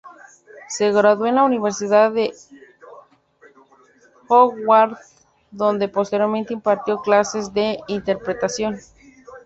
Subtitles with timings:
[0.67, 2.33] Se graduó en la Universidad de
[4.27, 4.97] Howard
[5.51, 8.79] donde posteriormente impartió clases de interpretación.